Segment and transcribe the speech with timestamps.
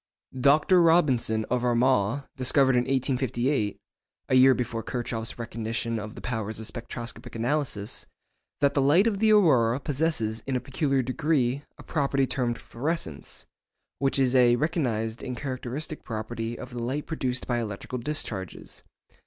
[0.39, 0.81] Dr.
[0.81, 3.77] Robinson, of Armagh, discovered in 1858
[4.29, 8.07] (a year before Kirchhoff's recognition of the powers of spectroscopic analysis)
[8.61, 13.45] that the light of the aurora possesses in a peculiar degree a property termed fluorescence,
[13.99, 18.81] which is a recognised and characteristic property of the light produced by electrical discharges.